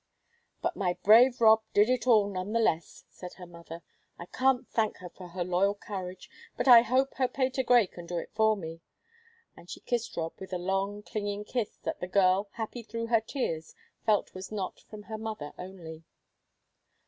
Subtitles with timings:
[0.63, 3.83] "But my brave Rob did it all, none the less," said her mother.
[4.17, 6.27] "I can't thank her for her loyal courage,
[6.57, 8.81] but I hope her Patergrey can do it for me."
[9.55, 13.21] And she kissed Rob with a long, clinging kiss that the girl, happy through her
[13.21, 16.03] tears, felt was not from her mother only.